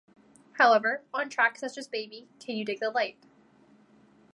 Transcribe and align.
However, 0.53 1.03
on 1.13 1.29
tracks 1.29 1.59
such 1.59 1.77
as 1.77 1.87
Baby, 1.87 2.27
Can 2.39 2.55
You 2.55 2.65
Dig 2.65 2.79
the 2.79 2.89
Light? 2.89 3.23